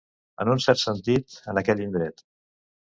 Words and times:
En 0.45 0.49
un 0.53 0.63
cert 0.65 0.81
sentit, 0.85 1.39
en 1.55 1.63
aquell 1.63 1.87
indret. 1.89 2.29